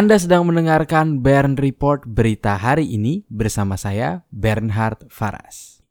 Anda 0.00 0.16
sedang 0.16 0.48
mendengarkan 0.48 1.20
Bern 1.20 1.60
Report 1.60 2.08
berita 2.08 2.56
hari 2.56 2.88
ini 2.88 3.20
bersama 3.28 3.76
saya 3.76 4.24
Bernhard 4.32 5.04
Faras. 5.12 5.84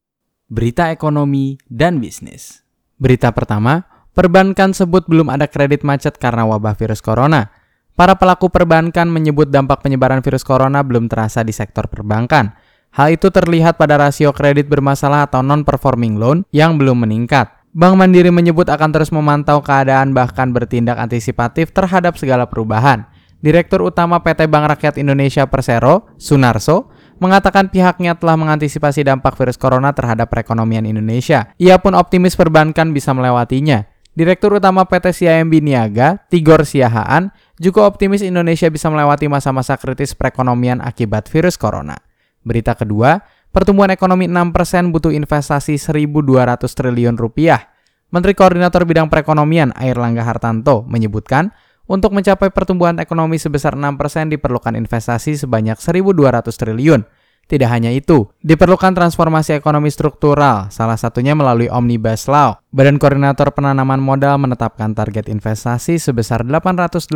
Berita 0.49 0.89
ekonomi 0.89 1.61
dan 1.69 2.01
bisnis. 2.01 2.65
Berita 2.97 3.29
pertama, 3.29 3.85
perbankan 4.17 4.73
sebut 4.73 5.05
belum 5.05 5.29
ada 5.29 5.45
kredit 5.45 5.85
macet 5.85 6.17
karena 6.17 6.41
wabah 6.49 6.73
virus 6.73 7.05
corona. 7.05 7.53
Para 7.93 8.17
pelaku 8.17 8.49
perbankan 8.49 9.05
menyebut 9.13 9.53
dampak 9.53 9.85
penyebaran 9.85 10.25
virus 10.25 10.41
corona 10.41 10.81
belum 10.81 11.05
terasa 11.05 11.45
di 11.45 11.53
sektor 11.53 11.85
perbankan. 11.85 12.57
Hal 12.97 13.13
itu 13.13 13.29
terlihat 13.29 13.77
pada 13.77 14.01
rasio 14.01 14.33
kredit 14.33 14.73
bermasalah 14.73 15.29
atau 15.29 15.45
non-performing 15.45 16.17
loan 16.17 16.49
yang 16.49 16.81
belum 16.81 17.05
meningkat. 17.05 17.53
Bank 17.77 17.93
Mandiri 17.93 18.33
menyebut 18.33 18.73
akan 18.73 18.89
terus 18.89 19.13
memantau 19.13 19.61
keadaan 19.61 20.17
bahkan 20.17 20.49
bertindak 20.49 20.97
antisipatif 20.97 21.69
terhadap 21.77 22.17
segala 22.17 22.49
perubahan. 22.49 23.18
Direktur 23.39 23.87
Utama 23.87 24.19
PT 24.19 24.51
Bank 24.51 24.67
Rakyat 24.75 24.99
Indonesia 24.99 25.47
Persero, 25.47 26.11
Sunarso, 26.19 26.91
mengatakan 27.23 27.71
pihaknya 27.71 28.19
telah 28.19 28.35
mengantisipasi 28.35 29.07
dampak 29.07 29.39
virus 29.39 29.55
corona 29.55 29.95
terhadap 29.95 30.27
perekonomian 30.27 30.83
Indonesia. 30.83 31.55
Ia 31.55 31.79
pun 31.79 31.95
optimis 31.95 32.35
perbankan 32.35 32.91
bisa 32.91 33.15
melewatinya. 33.15 33.87
Direktur 34.11 34.59
Utama 34.59 34.83
PT 34.83 35.15
CIMB 35.23 35.63
Niaga, 35.63 36.19
Tigor 36.27 36.67
Siahaan, 36.67 37.31
juga 37.55 37.87
optimis 37.87 38.19
Indonesia 38.19 38.67
bisa 38.67 38.91
melewati 38.91 39.31
masa-masa 39.31 39.79
kritis 39.79 40.11
perekonomian 40.11 40.83
akibat 40.83 41.31
virus 41.31 41.55
corona. 41.55 41.95
Berita 42.43 42.75
kedua, 42.75 43.23
pertumbuhan 43.55 43.95
ekonomi 43.95 44.27
6% 44.27 44.91
butuh 44.91 45.15
investasi 45.15 45.79
1.200 45.79 46.59
triliun 46.59 47.15
rupiah. 47.15 47.71
Menteri 48.11 48.35
Koordinator 48.35 48.83
Bidang 48.83 49.07
Perekonomian 49.07 49.71
Air 49.77 49.95
Langga 49.95 50.25
Hartanto 50.27 50.83
menyebutkan 50.83 51.55
untuk 51.89 52.13
mencapai 52.13 52.53
pertumbuhan 52.53 53.01
ekonomi 53.01 53.41
sebesar 53.41 53.73
6% 53.73 54.29
diperlukan 54.29 54.77
investasi 54.77 55.41
sebanyak 55.41 55.81
1.200 55.81 56.53
triliun. 56.53 57.01
Tidak 57.49 57.65
hanya 57.65 57.89
itu, 57.89 58.29
diperlukan 58.45 58.93
transformasi 58.93 59.57
ekonomi 59.57 59.89
struktural, 59.89 60.69
salah 60.69 61.01
satunya 61.01 61.33
melalui 61.33 61.65
Omnibus 61.65 62.29
Law. 62.29 62.61
Badan 62.69 63.01
Koordinator 63.01 63.49
Penanaman 63.49 63.97
Modal 63.97 64.37
menetapkan 64.37 64.93
target 64.93 65.25
investasi 65.25 65.97
sebesar 65.97 66.45
886 66.45 67.09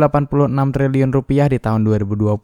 triliun 0.74 1.14
rupiah 1.14 1.46
di 1.46 1.62
tahun 1.62 1.86
2020. 1.86 2.34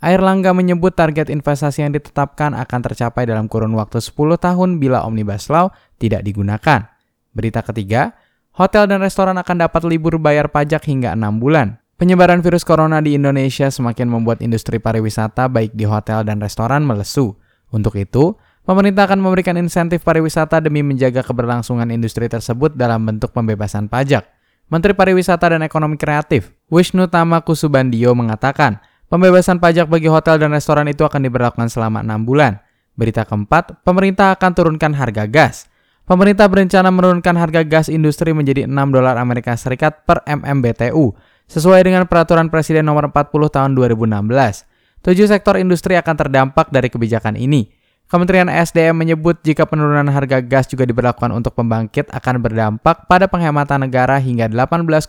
Air 0.00 0.24
Langga 0.24 0.56
menyebut 0.56 0.96
target 0.96 1.28
investasi 1.28 1.84
yang 1.84 1.92
ditetapkan 1.92 2.56
akan 2.56 2.80
tercapai 2.88 3.28
dalam 3.28 3.52
kurun 3.52 3.76
waktu 3.76 4.00
10 4.00 4.16
tahun 4.40 4.80
bila 4.80 5.04
Omnibus 5.04 5.52
Law 5.52 5.76
tidak 6.00 6.24
digunakan. 6.24 6.88
Berita 7.36 7.60
ketiga, 7.60 8.16
hotel 8.60 8.84
dan 8.84 9.00
restoran 9.00 9.40
akan 9.40 9.64
dapat 9.64 9.88
libur 9.88 10.20
bayar 10.20 10.52
pajak 10.52 10.84
hingga 10.84 11.16
6 11.16 11.40
bulan. 11.40 11.80
Penyebaran 11.96 12.44
virus 12.44 12.60
corona 12.60 13.00
di 13.00 13.16
Indonesia 13.16 13.72
semakin 13.72 14.04
membuat 14.04 14.44
industri 14.44 14.76
pariwisata 14.76 15.48
baik 15.48 15.72
di 15.72 15.88
hotel 15.88 16.28
dan 16.28 16.44
restoran 16.44 16.84
melesu. 16.84 17.40
Untuk 17.72 17.96
itu, 17.96 18.36
pemerintah 18.68 19.08
akan 19.08 19.20
memberikan 19.24 19.56
insentif 19.56 20.04
pariwisata 20.04 20.60
demi 20.60 20.84
menjaga 20.84 21.24
keberlangsungan 21.24 21.88
industri 21.88 22.28
tersebut 22.28 22.76
dalam 22.76 23.08
bentuk 23.08 23.32
pembebasan 23.32 23.88
pajak. 23.88 24.28
Menteri 24.70 24.94
Pariwisata 24.94 25.50
dan 25.50 25.66
Ekonomi 25.66 25.98
Kreatif, 25.98 26.54
Wisnu 26.70 27.10
Tama 27.10 27.42
Kusubandio 27.42 28.14
mengatakan, 28.14 28.78
pembebasan 29.10 29.58
pajak 29.58 29.90
bagi 29.90 30.06
hotel 30.06 30.38
dan 30.38 30.54
restoran 30.54 30.86
itu 30.86 31.02
akan 31.02 31.26
diberlakukan 31.26 31.66
selama 31.66 32.06
6 32.06 32.22
bulan. 32.22 32.62
Berita 32.94 33.26
keempat, 33.26 33.82
pemerintah 33.82 34.30
akan 34.38 34.50
turunkan 34.54 34.94
harga 34.94 35.26
gas. 35.26 35.66
Pemerintah 36.10 36.50
berencana 36.50 36.90
menurunkan 36.90 37.38
harga 37.38 37.62
gas 37.62 37.86
industri 37.86 38.34
menjadi 38.34 38.66
6 38.66 38.74
dolar 38.90 39.14
Amerika 39.14 39.54
Serikat 39.54 40.02
per 40.02 40.26
MMBTU, 40.26 41.14
sesuai 41.46 41.86
dengan 41.86 42.02
peraturan 42.10 42.50
Presiden 42.50 42.82
nomor 42.82 43.14
40 43.14 43.30
tahun 43.30 43.78
2016. 43.78 45.06
Tujuh 45.06 45.30
sektor 45.30 45.54
industri 45.54 45.94
akan 45.94 46.14
terdampak 46.18 46.74
dari 46.74 46.90
kebijakan 46.90 47.38
ini. 47.38 47.70
Kementerian 48.10 48.50
SDM 48.50 48.98
menyebut 48.98 49.38
jika 49.46 49.70
penurunan 49.70 50.10
harga 50.10 50.42
gas 50.42 50.66
juga 50.66 50.82
diberlakukan 50.82 51.30
untuk 51.30 51.54
pembangkit 51.54 52.10
akan 52.10 52.42
berdampak 52.42 53.06
pada 53.06 53.30
penghematan 53.30 53.86
negara 53.86 54.18
hingga 54.18 54.50
18,58 54.50 55.06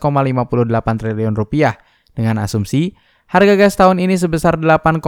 triliun 1.02 1.34
rupiah 1.34 1.82
dengan 2.14 2.38
asumsi 2.46 2.94
harga 3.26 3.58
gas 3.58 3.74
tahun 3.74 3.98
ini 4.06 4.22
sebesar 4.22 4.54
8,39 4.62 5.02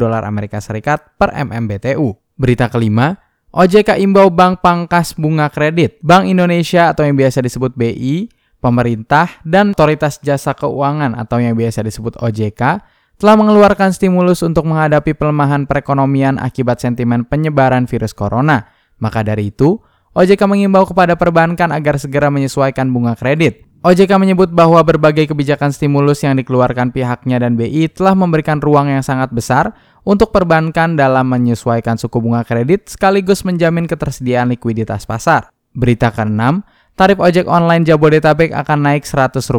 dolar 0.00 0.24
Amerika 0.24 0.56
Serikat 0.64 1.04
per 1.20 1.36
MMBTU. 1.36 2.16
Berita 2.40 2.72
kelima, 2.72 3.23
OJK 3.54 4.02
imbau 4.02 4.34
bank 4.34 4.66
pangkas 4.66 5.14
bunga 5.14 5.46
kredit. 5.46 6.02
Bank 6.02 6.26
Indonesia 6.26 6.90
atau 6.90 7.06
yang 7.06 7.14
biasa 7.14 7.38
disebut 7.38 7.78
BI, 7.78 8.26
pemerintah, 8.58 9.30
dan 9.46 9.78
otoritas 9.78 10.18
jasa 10.18 10.58
keuangan 10.58 11.14
atau 11.14 11.38
yang 11.38 11.54
biasa 11.54 11.86
disebut 11.86 12.18
OJK 12.18 12.82
telah 13.14 13.38
mengeluarkan 13.38 13.94
stimulus 13.94 14.42
untuk 14.42 14.66
menghadapi 14.66 15.14
pelemahan 15.14 15.70
perekonomian 15.70 16.34
akibat 16.42 16.82
sentimen 16.82 17.22
penyebaran 17.22 17.86
virus 17.86 18.10
corona. 18.10 18.66
Maka 18.98 19.22
dari 19.22 19.54
itu, 19.54 19.78
OJK 20.18 20.50
mengimbau 20.50 20.82
kepada 20.90 21.14
perbankan 21.14 21.70
agar 21.70 21.94
segera 22.02 22.34
menyesuaikan 22.34 22.90
bunga 22.90 23.14
kredit. 23.14 23.70
OJK 23.84 24.16
menyebut 24.16 24.48
bahwa 24.48 24.80
berbagai 24.80 25.28
kebijakan 25.28 25.68
stimulus 25.68 26.24
yang 26.24 26.40
dikeluarkan 26.40 26.88
pihaknya 26.88 27.36
dan 27.36 27.52
BI 27.52 27.84
telah 27.92 28.16
memberikan 28.16 28.56
ruang 28.56 28.88
yang 28.88 29.04
sangat 29.04 29.28
besar 29.28 29.76
untuk 30.08 30.32
perbankan 30.32 30.96
dalam 30.96 31.28
menyesuaikan 31.28 32.00
suku 32.00 32.16
bunga 32.16 32.48
kredit 32.48 32.88
sekaligus 32.88 33.44
menjamin 33.44 33.84
ketersediaan 33.84 34.48
likuiditas 34.56 35.04
pasar. 35.04 35.52
Berita 35.76 36.08
ke-6, 36.08 36.64
tarif 36.96 37.20
ojek 37.20 37.44
online 37.44 37.84
Jabodetabek 37.84 38.56
akan 38.56 38.88
naik 38.88 39.04
Rp100. 39.04 39.52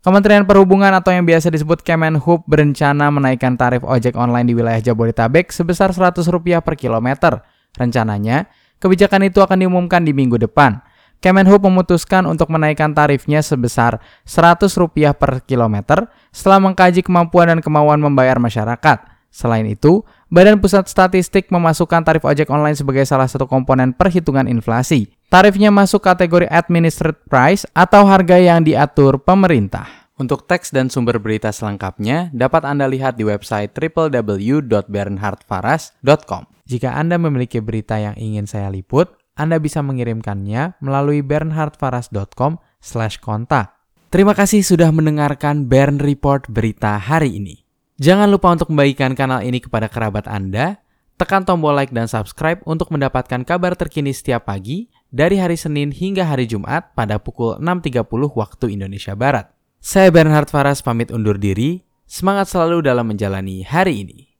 Kementerian 0.00 0.48
Perhubungan 0.48 0.96
atau 0.96 1.12
yang 1.12 1.28
biasa 1.28 1.52
disebut 1.52 1.84
Kemenhub 1.84 2.48
berencana 2.48 3.12
menaikkan 3.12 3.60
tarif 3.60 3.84
ojek 3.84 4.16
online 4.16 4.48
di 4.48 4.56
wilayah 4.56 4.80
Jabodetabek 4.80 5.52
sebesar 5.52 5.92
Rp100 5.92 6.64
per 6.64 6.80
kilometer. 6.80 7.44
Rencananya, 7.76 8.48
kebijakan 8.80 9.28
itu 9.28 9.44
akan 9.44 9.60
diumumkan 9.60 10.00
di 10.00 10.16
minggu 10.16 10.40
depan. 10.40 10.80
Kemenhub 11.24 11.64
memutuskan 11.64 12.28
untuk 12.28 12.52
menaikkan 12.52 12.92
tarifnya 12.92 13.40
sebesar 13.40 13.96
Rp100 14.28 15.16
per 15.16 15.40
kilometer 15.48 16.12
setelah 16.28 16.60
mengkaji 16.60 17.00
kemampuan 17.00 17.48
dan 17.48 17.64
kemauan 17.64 17.96
membayar 17.96 18.36
masyarakat. 18.36 19.08
Selain 19.32 19.64
itu, 19.64 20.04
Badan 20.28 20.60
Pusat 20.60 20.92
Statistik 20.92 21.48
memasukkan 21.48 22.04
tarif 22.04 22.28
ojek 22.28 22.52
online 22.52 22.76
sebagai 22.76 23.08
salah 23.08 23.24
satu 23.24 23.48
komponen 23.48 23.96
perhitungan 23.96 24.44
inflasi. 24.44 25.08
Tarifnya 25.32 25.72
masuk 25.72 26.04
kategori 26.04 26.44
administered 26.52 27.16
price 27.24 27.64
atau 27.72 28.04
harga 28.04 28.36
yang 28.36 28.60
diatur 28.60 29.16
pemerintah. 29.16 30.12
Untuk 30.20 30.44
teks 30.44 30.76
dan 30.76 30.92
sumber 30.92 31.16
berita 31.16 31.48
selengkapnya 31.56 32.28
dapat 32.36 32.68
Anda 32.68 32.84
lihat 32.84 33.16
di 33.16 33.24
website 33.24 33.72
www.bernhardfaras.com. 33.72 36.42
Jika 36.68 36.92
Anda 36.92 37.16
memiliki 37.16 37.64
berita 37.64 37.96
yang 37.96 38.12
ingin 38.20 38.44
saya 38.44 38.68
liput, 38.68 39.23
anda 39.34 39.58
bisa 39.58 39.82
mengirimkannya 39.82 40.78
melalui 40.78 41.20
bernhardfaras.com 41.26 42.62
kontak. 43.18 43.74
Terima 44.14 44.30
kasih 44.30 44.62
sudah 44.62 44.94
mendengarkan 44.94 45.66
Bern 45.66 45.98
Report 45.98 46.46
berita 46.46 46.94
hari 47.02 47.42
ini. 47.42 47.66
Jangan 47.98 48.30
lupa 48.30 48.54
untuk 48.54 48.70
membagikan 48.70 49.18
kanal 49.18 49.42
ini 49.42 49.58
kepada 49.58 49.90
kerabat 49.90 50.30
Anda, 50.30 50.78
tekan 51.18 51.42
tombol 51.42 51.74
like 51.74 51.90
dan 51.90 52.06
subscribe 52.06 52.62
untuk 52.62 52.94
mendapatkan 52.94 53.42
kabar 53.42 53.74
terkini 53.74 54.14
setiap 54.14 54.46
pagi 54.46 54.86
dari 55.10 55.38
hari 55.38 55.58
Senin 55.58 55.90
hingga 55.90 56.26
hari 56.26 56.46
Jumat 56.46 56.94
pada 56.94 57.18
pukul 57.18 57.58
6.30 57.58 58.06
waktu 58.38 58.66
Indonesia 58.70 59.18
Barat. 59.18 59.50
Saya 59.82 60.14
Bernhard 60.14 60.46
Faras 60.46 60.78
pamit 60.78 61.10
undur 61.10 61.38
diri, 61.38 61.82
semangat 62.06 62.50
selalu 62.54 62.86
dalam 62.86 63.10
menjalani 63.10 63.66
hari 63.66 64.06
ini. 64.06 64.30